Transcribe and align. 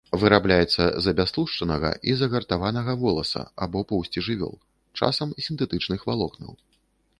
Вырабляецца 0.21 0.83
з 1.07 1.11
абястлушчанага 1.15 1.91
і 2.13 2.15
загартаванага 2.21 2.97
воласа 3.05 3.43
або 3.67 3.79
поўсці 3.93 4.25
жывёл, 4.31 4.55
часам 5.03 5.37
сінтэтычных 5.49 5.99
валокнаў. 6.13 6.53